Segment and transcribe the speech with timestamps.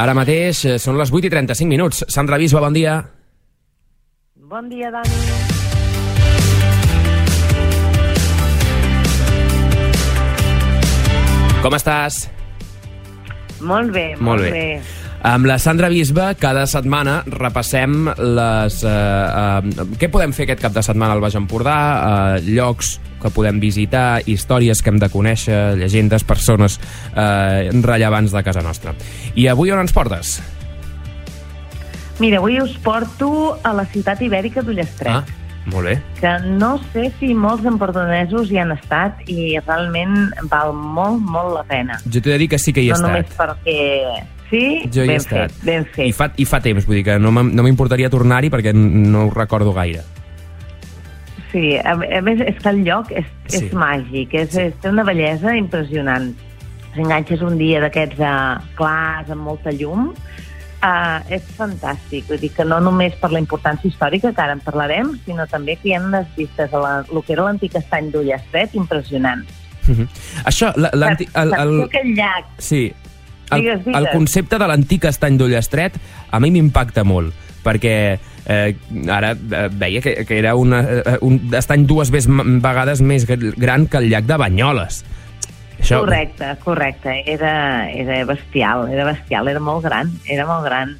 [0.00, 2.04] Ara mateix eh, són les 8 i 35 minuts.
[2.08, 2.96] Sandra Bisba, bon dia.
[4.50, 5.18] Bon dia, Dani.
[11.60, 12.22] Com estàs?
[13.60, 14.50] Molt bé, Molt molt, bé.
[14.54, 14.99] bé.
[15.22, 18.78] Amb la Sandra Bisba, cada setmana repassem les...
[18.88, 21.74] Eh, eh, què podem fer aquest cap de setmana al Baix Empordà,
[22.38, 26.78] eh, llocs que podem visitar, històries que hem de conèixer, llegendes, persones
[27.12, 28.94] eh, rellevants de casa nostra.
[29.36, 30.38] I avui on ens portes?
[32.20, 35.98] Mira, avui us porto a la ciutat ibèrica d'Ullestret, Ah, molt bé.
[36.20, 41.68] que no sé si molts empordanesos hi han estat i realment val molt, molt la
[41.68, 42.00] pena.
[42.08, 43.52] Jo t'he de dir que sí que hi he no només estat.
[43.60, 44.39] perquè...
[44.50, 44.82] Sí?
[44.92, 45.52] Jo hi he ben estat.
[45.52, 46.06] fet, ben fet.
[46.08, 49.26] I fa, I fa temps, vull dir que no m'im- no m'importaria tornar-hi perquè no
[49.26, 50.02] ho recordo gaire.
[51.52, 53.64] Sí, a, a més, és que el lloc és, Sí.
[53.66, 56.28] és màgic, és, és, té una bellesa impressionant.
[56.94, 62.26] Si enganxes un dia d'aquests uh, clars, amb molta llum, uh, és fantàstic.
[62.28, 65.76] Vull dir que no només per la importància històrica, que ara en parlarem, sinó també
[65.76, 69.50] que hi ha unes vistes a la, el que era l'antic estany d'Ullastret impressionants.
[69.88, 70.06] Mhm.
[70.46, 72.44] Això, la- l'anti- el, el, aquell llac?
[72.58, 72.92] sí,
[73.50, 74.00] el, Digues, digues.
[74.00, 75.96] el concepte de l'antic estany d'Ullastret
[76.30, 77.34] a mi m'impacta molt,
[77.64, 77.94] perquè
[78.46, 78.76] eh,
[79.10, 83.86] ara eh, veia que, que era una, eh, un estany dues vegades més gr- gran
[83.86, 85.04] que el llac de Banyoles.
[85.80, 87.22] Això, Correcte, correcte.
[87.24, 90.98] Era, era bestial, era bestial, era molt gran, era molt gran.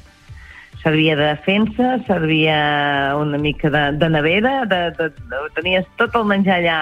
[0.81, 6.25] Servia de defensa, servia una mica de, de nevera, de, de, de, tenies tot el
[6.25, 6.77] menjar allà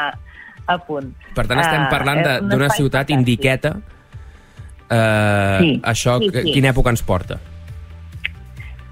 [0.71, 1.09] a punt.
[1.35, 3.17] Per tant, estem Ah, parlant un d'una ciutat fantàstic.
[3.17, 3.73] indiqueta.
[4.89, 6.53] Eh, Sí, això, sí, sí.
[6.53, 7.39] quina època ens porta?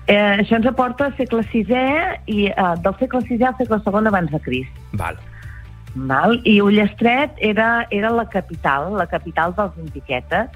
[0.08, 1.82] Eh, això ens aporta al segle VI
[2.32, 4.78] i eh, del segle VI al segle II abans de Crist.
[4.94, 5.18] Val.
[5.96, 6.40] Val?
[6.46, 10.48] I Ullestret era, era la capital, la capital dels antiquetes.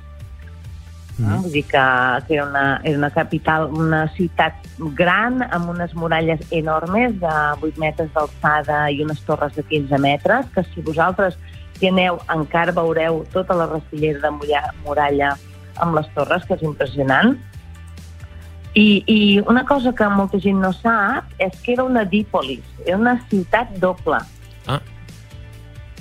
[1.17, 1.25] Mm.
[1.25, 1.41] Mhm.
[1.41, 1.85] Vull dir que,
[2.27, 4.53] que era, una, era una capital, una ciutat
[4.95, 10.45] gran amb unes muralles enormes de 8 metres d'alçada i unes torres de 15 metres,
[10.55, 11.37] que si vosaltres
[11.81, 14.31] hi aneu encara veureu tota la rastillera de
[14.85, 15.33] muralla
[15.81, 17.35] amb les torres, que és impressionant.
[18.73, 19.19] I, I
[19.51, 23.73] una cosa que molta gent no sap és que era una dípolis, era una ciutat
[23.83, 24.21] doble.
[24.71, 24.79] Ah.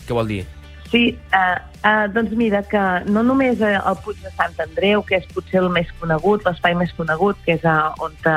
[0.07, 0.45] Què vol dir?
[0.91, 5.21] Sí, uh, uh, doncs mira, que no només eh, el Puig de Sant Andreu, que
[5.21, 8.37] és potser el més conegut, l'espai més conegut, que és uh, on, te,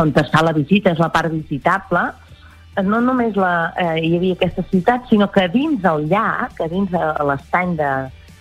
[0.00, 2.23] on es fa la visita, és la part visitable, eh,
[2.82, 6.90] no només la, eh, hi havia aquesta ciutat, sinó que dins el llac, a dins
[6.90, 6.98] de
[7.28, 7.90] l'estany de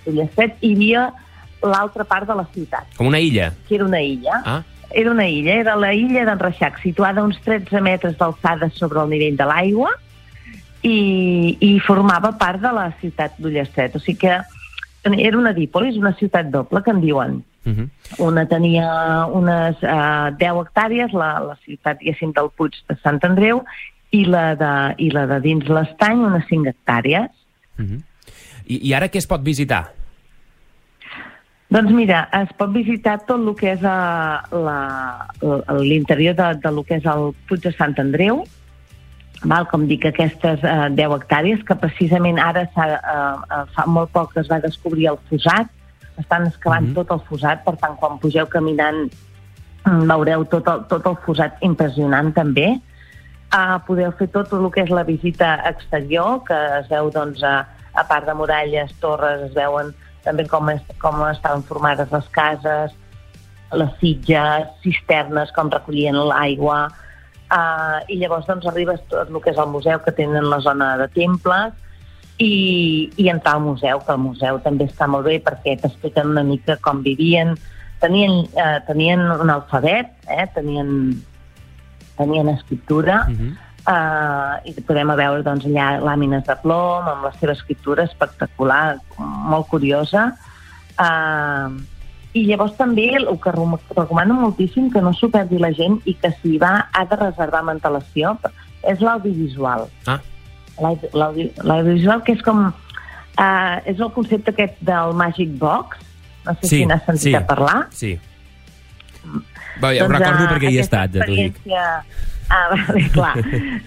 [0.09, 1.11] Ullastret, hi havia
[1.61, 3.51] l'altra part de la ciutat, Com una illa?
[3.67, 4.41] que era una illa.
[4.45, 4.63] Ah,
[4.95, 9.01] Era una illa, era la illa d'en Reixac, situada a uns 13 metres d'alçada sobre
[9.01, 9.89] el nivell de l'aigua
[10.83, 13.95] i, i formava part de la ciutat d'Ullastret.
[13.95, 14.35] O sigui que
[15.17, 17.44] era una dípolis, una ciutat doble, que en diuen.
[17.65, 17.89] uh -huh.
[18.19, 23.63] Una tenia unes uh, 10 hectàrees, la, la ciutat, diguéssim, del Puig de Sant Andreu,
[24.13, 27.29] i la de, i la de dins l'estany, unes 5 hectàrees.
[27.79, 28.01] Uh -huh.
[28.66, 29.91] I, I ara què es pot visitar?
[31.74, 34.38] Doncs mira, es pot visitar tot el que és eh,
[35.81, 38.44] l'interior de, de lo que és el Puig de Sant Andreu,
[39.44, 39.66] val?
[39.72, 44.41] com dic, aquestes eh, 10 hectàrees, que precisament ara eh, eh, fa molt poc que
[44.41, 45.68] es va descobrir el fosat,
[46.22, 46.94] estan excavant Mhm.
[46.94, 49.09] tot el fosat, per tant, quan pugeu caminant
[49.85, 52.80] mm, veureu tot el, tot el fosat impressionant també.
[53.54, 57.68] Uh, podeu fer tot el que és la visita exterior, que es veu, doncs, a,
[57.94, 59.92] a part de muralles, torres, es veuen
[60.24, 62.96] també com, es, com estaven formades les cases,
[63.74, 69.62] les sitges, cisternes, com recollien l'aigua, uh, i llavors doncs, arribes tot el que és
[69.62, 71.74] el museu, que tenen la zona de temples,
[72.38, 76.44] i, i entrar al museu, que el museu també està molt bé perquè t'expliquen una
[76.48, 77.54] mica com vivien.
[78.02, 81.14] Tenien, eh, tenien un alfabet, eh, tenien,
[82.18, 83.53] tenien escriptura, Uh -huh.
[83.85, 89.68] Uh, i podem veure doncs, allà làmines de plom amb la seva escriptura espectacular, molt
[89.68, 90.34] curiosa.
[90.97, 91.68] Uh,
[92.34, 96.31] I llavors també el que recomano moltíssim que no s'ho perdi la gent i que
[96.42, 98.38] si va ha de reservar amb antelació
[98.83, 99.89] és l'audiovisual.
[100.07, 100.19] Ah.
[100.80, 102.68] L'audi- l'audi- L'audiovisual que és com...
[103.38, 105.98] Uh, és el concepte aquest del Magic Box,
[106.45, 107.36] no sé Sí, si n'has sentit sí.
[107.36, 107.88] a parlar.
[107.92, 108.19] Sí.
[109.81, 111.60] Bé, ja ho recordo eh, perquè hi he estat, ja t'ho dic.
[112.54, 113.34] Ah, vale, clar.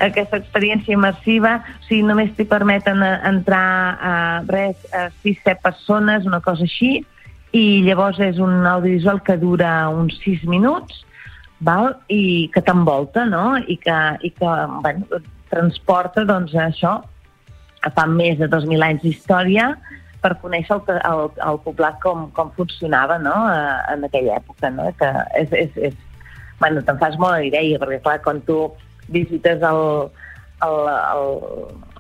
[0.02, 3.66] aquesta experiència immersiva, o sigui, només t'hi permeten eh, entrar
[4.00, 4.14] a
[4.48, 6.98] res, a 6-7 persones, una cosa així,
[7.56, 11.04] i llavors és un audiovisual que dura uns 6 minuts,
[11.64, 11.94] val?
[12.12, 13.56] i que t'envolta, no?
[13.56, 15.22] I que, i que bueno,
[15.52, 16.98] transporta, doncs, això,
[17.94, 19.70] fa més de 2.000 anys d'història,
[20.26, 23.36] per conèixer el, el, el poblat com, com funcionava no?
[23.46, 24.72] uh, en aquella època.
[24.74, 24.90] No?
[24.98, 25.96] Que és, és, és...
[26.58, 28.62] Bueno, te'n fas molt idea, perquè clar, quan tu
[29.12, 29.80] visites el,
[30.64, 31.26] el, el,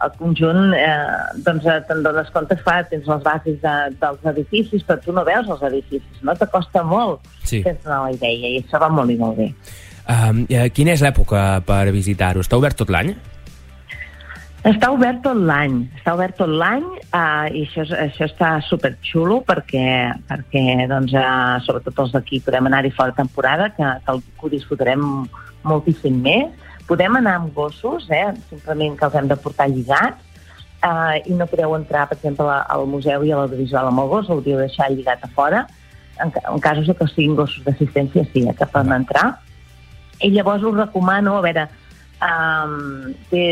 [0.06, 4.96] el conjunt, eh, doncs te'n dones compte, fa, tens les bases de, dels edificis, però
[5.04, 6.34] tu no veus els edificis, no?
[6.40, 7.60] Te costa molt Sí.
[7.62, 9.52] fer-te la idea, i això va molt i molt bé.
[10.06, 12.40] Um, quina és l'època per visitar-ho?
[12.40, 13.12] Està obert tot l'any?
[14.66, 16.82] Està obert tot l'any, està obert tot l'any
[17.14, 19.84] uh, i això, això està superxulo perquè,
[20.26, 24.42] perquè doncs, uh, sobretot els d'aquí podem anar-hi fora de temporada, que, que, el- que
[24.48, 25.04] ho disfrutarem
[25.70, 26.50] moltíssim més.
[26.90, 30.42] Podem anar amb gossos, eh, simplement que els hem de portar lligats,
[30.82, 34.28] uh, i no podeu entrar, per exemple, al museu i a l'audiovisual amb el gos,
[34.30, 35.66] l'hauríeu de deixar lligat a fora.
[36.18, 39.28] En, en casos de que siguin gossos d'assistència, sí, eh, que poden entrar.
[40.24, 41.68] I llavors us recomano, a veure,
[42.22, 43.44] um, té,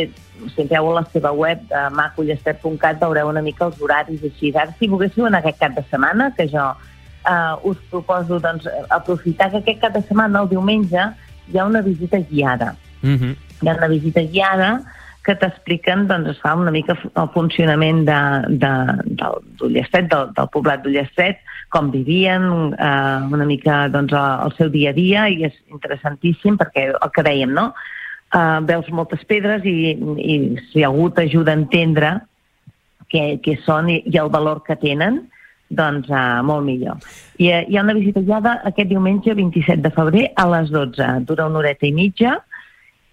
[0.55, 4.53] si entreu a la seva web de macullestet.cat veureu una mica els horaris així.
[4.55, 9.51] Ara, si volguéssiu anar aquest cap de setmana, que jo uh, us proposo doncs, aprofitar
[9.53, 11.09] que aquest cap de setmana, el diumenge,
[11.53, 12.75] hi ha una visita guiada.
[13.03, 13.37] Mm -hmm.
[13.63, 14.83] Hi ha una visita guiada
[15.25, 18.21] que t'expliquen, doncs es fa una mica el funcionament de,
[18.61, 18.73] de,
[19.21, 21.41] del, d'Ullestret, del, del poblat d'Ullestret,
[21.73, 22.43] com vivien,
[22.77, 27.15] eh, una mica doncs, el, el seu dia a dia, i és interessantíssim perquè el
[27.15, 27.71] que dèiem, no?
[28.35, 30.37] Eh, veus moltes pedres i, i
[30.73, 32.09] si algú t'ajuda a entendre
[33.13, 35.21] què, què són i, i el valor que tenen,
[35.75, 36.99] doncs uh, molt millor.
[37.39, 41.07] I uh, hi ha una visita guiada aquest diumenge 27 de febrer a les 12.
[41.29, 42.35] Dura una horeta i mitja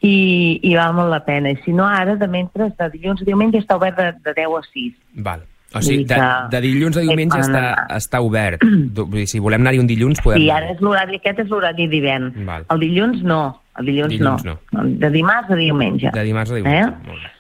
[0.01, 1.53] i, i val molt la pena.
[1.53, 4.57] I si no, ara, de mentre, de dilluns a diumenge està obert de, de 10
[4.57, 4.93] a 6.
[5.29, 5.45] Val.
[5.71, 6.17] O sigui, de,
[6.51, 7.63] de dilluns a diumenge està,
[7.95, 8.65] està obert.
[8.97, 10.41] Du- vull dir, Si volem anar-hi un dilluns, podem...
[10.43, 12.33] I ara és l'horari, aquest és l'horari d'hivern.
[12.73, 13.43] El dilluns no,
[13.79, 14.57] el dilluns, Dilluns no.
[14.99, 16.11] De dimarts a diumenge.
[16.11, 16.83] De dimarts a diumenge.
[16.83, 17.07] Eh?
[17.07, 17.31] Molt bé.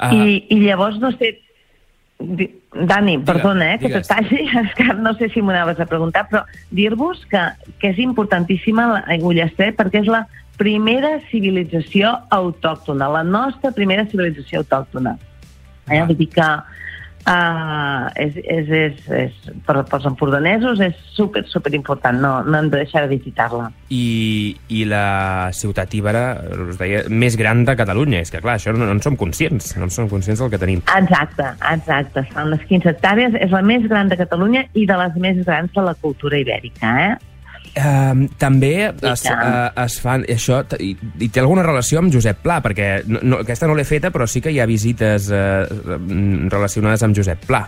[0.00, 1.36] Uh, I, I llavors, no sé...
[2.20, 5.86] Dani, Digues, perdona, eh, que te talli, és que no sé si m'ho anaves a
[5.88, 6.42] preguntar, però
[6.76, 7.40] dir-vos que,
[7.80, 10.26] que és importantíssima la Ullastret perquè és la
[10.60, 15.16] primera civilització autòctona, la nostra primera civilització autòctona.
[15.88, 15.96] Eh?
[15.96, 16.04] Ah.
[16.04, 16.50] Vull dir que
[17.26, 19.36] uh, és, és, és, és,
[19.66, 23.70] per, pels empordanesos és super, super important, no, no hem de deixar de visitar-la.
[23.90, 26.24] i, I la ciutat íbera,
[26.68, 28.20] us deia, més gran de Catalunya.
[28.24, 29.72] És que, clar, això no, no en som conscients.
[29.78, 30.84] No en som conscients del que tenim.
[30.96, 32.24] Exacte, exacte.
[32.34, 35.74] Fa unes 15 hectàrees, és la més gran de Catalunya i de les més grans
[35.74, 37.29] de la cultura ibèrica, eh?
[37.70, 40.88] Uh, també es, uh, es fan això i,
[41.22, 44.26] i té alguna relació amb Josep Pla perquè no, no, aquesta no l'he feta però
[44.26, 45.70] sí que hi ha visites uh,
[46.50, 47.62] relacionades amb Josep Pla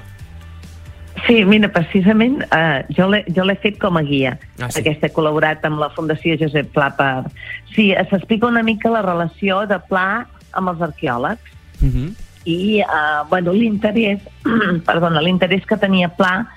[1.26, 4.32] Sí, mira, precisament eh, jo l'he jo l'he fet com a guia.
[4.58, 4.80] Ah, sí?
[4.80, 7.28] Aquesta he col·laborat amb la Fundació Josep Pla per...
[7.74, 10.24] Sí, s'explica una mica la relació de Pla
[10.58, 12.08] amb els arqueòlegs uh -huh.
[12.44, 14.20] i eh, bueno, l'interès
[14.90, 16.48] perdona, l'interès que tenia Pla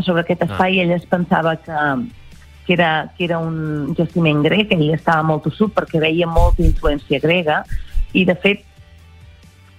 [0.00, 0.46] sobre aquest Ah.
[0.46, 1.72] espai, ell es pensava que,
[2.66, 7.20] que, era, que era un jaciment grec, ell estava molt tossut perquè veia molta influència
[7.20, 7.62] grega
[8.14, 8.64] i de fet,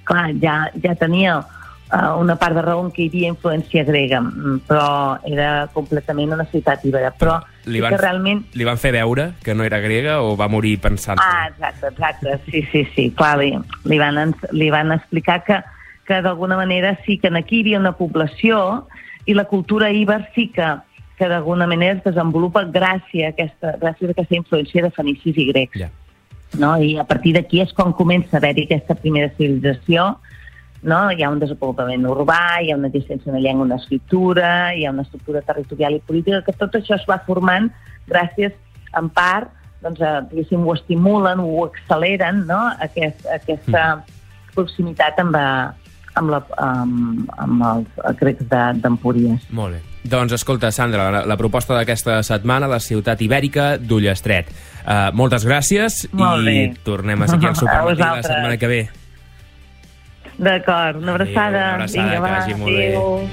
[0.06, 4.20] clar, ja, ja tenia uh, una part de raó en què hi havia influència grega,
[4.22, 4.88] mm, però
[5.26, 7.12] era completament una ciutat ibera.
[7.18, 10.48] Però Li van- que realment Li van fer veure que no era grega o va
[10.48, 13.54] morir pensant Ah, exacte, exacte, sí, sí, sí, clar, li,
[13.86, 15.62] li, van, li van explicar que,
[16.06, 18.86] que d'alguna manera sí que aquí hi havia una població
[19.26, 20.68] i la cultura íber sí que,
[21.18, 25.46] que d'alguna manera es desenvolupa gràcies a aquesta, gràcies a aquesta influència de fenicis i
[25.52, 25.80] grecs.
[25.80, 25.90] Ja.
[26.60, 26.76] No?
[26.78, 30.18] I a partir d'aquí és quan comença a haver-hi aquesta primera civilització,
[30.84, 31.00] no?
[31.12, 34.92] hi ha un desenvolupament urbà, hi ha una existència d'una llengua, una escriptura, hi ha
[34.92, 37.72] una estructura territorial i política, que tot això es va formant
[38.12, 38.54] gràcies,
[38.95, 39.50] en part,
[39.81, 42.60] doncs, a, diguéssim, ho estimulen, ho acceleren, no?
[42.86, 44.04] Aquest, aquesta
[44.56, 49.50] proximitat amb, eh, amb, la, amb, amb els grecs de- d'Empúries.
[49.52, 49.81] Molt bé.
[50.06, 54.52] Doncs escolta, Sandra, la, la proposta d'aquesta setmana, la ciutat ibèrica d'Ullestret.
[54.85, 56.74] Uh, moltes gràcies Molt i bé.
[56.85, 58.83] tornem a ser aquí al A Supermatí la setmana que ve.
[60.38, 61.47] D'acord, una abraçada.
[61.47, 62.88] Adéu, una abraçada, Vinga, que va, vagi molt bé.
[62.88, 63.30] adéu.